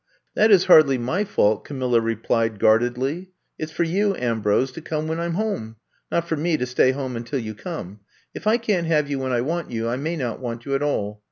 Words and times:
''That 0.35 0.49
is 0.49 0.65
hardly 0.65 0.97
my 0.97 1.23
fault," 1.23 1.63
Camilla 1.63 2.01
re 2.01 2.15
plied 2.15 2.57
guardedly. 2.57 3.33
It 3.59 3.69
's 3.69 3.71
for 3.71 3.83
you, 3.83 4.15
Ambrose, 4.15 4.71
to 4.71 4.81
come 4.81 5.07
when 5.07 5.19
I 5.19 5.25
'm 5.25 5.35
home— 5.35 5.75
not 6.11 6.27
for 6.27 6.35
me 6.35 6.57
to 6.57 6.65
stay 6.65 6.89
home 6.89 7.15
until 7.15 7.37
you 7.37 7.53
come. 7.53 7.99
If 8.33 8.47
I 8.47 8.57
can 8.57 8.85
't 8.85 8.87
have 8.87 9.11
you 9.11 9.19
when 9.19 9.31
I 9.31 9.41
want 9.41 9.69
you, 9.69 9.87
I 9.87 9.97
may 9.97 10.15
not 10.15 10.39
want 10.39 10.65
you 10.65 10.73
at 10.73 10.81
all. 10.81 11.19